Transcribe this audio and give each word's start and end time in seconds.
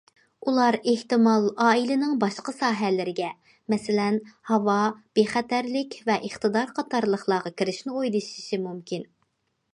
ئۇلار 0.51 0.75
ئېھتىمال 0.91 1.43
ئائىلىنىڭ 1.65 2.15
باشقا 2.23 2.53
ساھەلىرىگە، 2.61 3.29
مەسىلەن 3.75 4.17
ھاۋا، 4.53 4.79
بىخەتەرلىك 5.21 5.99
ۋە 6.09 6.17
ئىقتىدار 6.29 6.75
قاتارلىقلارغا 6.81 7.55
كىرىشنى 7.63 7.97
ئويلىشىشى 7.99 8.63
مۇمكىن. 8.67 9.07